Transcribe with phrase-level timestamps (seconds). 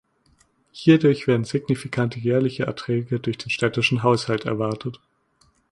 [0.71, 4.99] Hierdurch werden signifikante jährliche Erträge für den städtischen Haushalt erwartet.